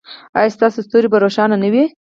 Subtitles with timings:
[0.37, 1.85] ایا ستاسو ستوری به روښانه وي؟